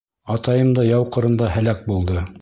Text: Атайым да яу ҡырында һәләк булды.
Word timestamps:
Атайым 0.35 0.71
да 0.79 0.87
яу 0.87 1.05
ҡырында 1.17 1.53
һәләк 1.59 1.89
булды. 1.93 2.23